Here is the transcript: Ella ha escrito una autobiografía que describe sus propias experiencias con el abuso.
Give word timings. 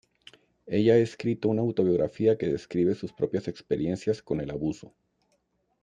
Ella 0.65 0.93
ha 0.95 0.97
escrito 0.97 1.47
una 1.47 1.61
autobiografía 1.61 2.35
que 2.35 2.47
describe 2.47 2.95
sus 2.95 3.13
propias 3.13 3.47
experiencias 3.47 4.23
con 4.23 4.41
el 4.41 4.49
abuso. 4.49 4.95